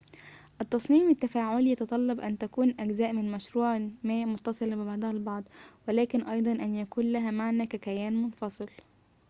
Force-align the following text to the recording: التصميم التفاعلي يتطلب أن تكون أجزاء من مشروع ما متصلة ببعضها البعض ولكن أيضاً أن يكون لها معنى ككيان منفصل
التصميم 0.61 1.09
التفاعلي 1.09 1.71
يتطلب 1.71 2.19
أن 2.19 2.37
تكون 2.37 2.75
أجزاء 2.79 3.13
من 3.13 3.31
مشروع 3.31 3.77
ما 4.03 4.25
متصلة 4.25 4.75
ببعضها 4.75 5.11
البعض 5.11 5.43
ولكن 5.87 6.21
أيضاً 6.21 6.51
أن 6.51 6.75
يكون 6.75 7.11
لها 7.11 7.31
معنى 7.31 7.65
ككيان 7.67 8.13
منفصل 8.13 8.69